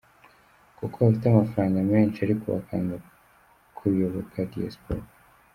[0.75, 2.95] Kuba bafite amafaranga menshi ariko bakanga
[3.77, 5.03] kuyoboka Diaspora